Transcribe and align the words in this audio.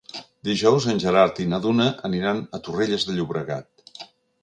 Dijous 0.47 0.87
en 0.93 1.01
Gerard 1.03 1.43
i 1.45 1.47
na 1.53 1.61
Duna 1.67 1.87
aniran 2.11 2.43
a 2.59 2.65
Torrelles 2.69 3.11
de 3.11 3.19
Llobregat. 3.19 4.07